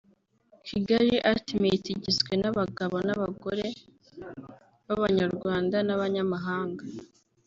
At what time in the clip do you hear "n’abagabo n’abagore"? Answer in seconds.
2.41-3.67